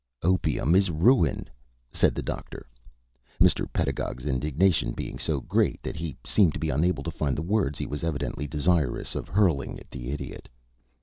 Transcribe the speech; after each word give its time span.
"Opium 0.23 0.73
is 0.73 0.89
ruin," 0.89 1.47
said 1.91 2.15
the 2.15 2.23
Doctor, 2.23 2.65
Mr. 3.39 3.71
Pedagog's 3.71 4.25
indignation 4.25 4.93
being 4.93 5.19
so 5.19 5.39
great 5.41 5.79
that 5.83 5.95
he 5.95 6.17
seemed 6.25 6.53
to 6.53 6.59
be 6.59 6.71
unable 6.71 7.03
to 7.03 7.11
find 7.11 7.37
the 7.37 7.43
words 7.43 7.77
he 7.77 7.85
was 7.85 8.03
evidently 8.03 8.47
desirous 8.47 9.13
of 9.13 9.27
hurling 9.27 9.79
at 9.79 9.91
the 9.91 10.09
Idiot. 10.09 10.49